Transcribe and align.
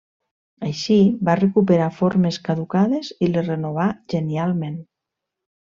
Així, 0.67 0.95
va 1.27 1.35
recuperar 1.41 1.91
formes 1.99 2.41
caducades 2.49 3.13
i 3.27 3.31
les 3.35 3.47
renovà 3.53 3.89
genialment. 4.15 4.85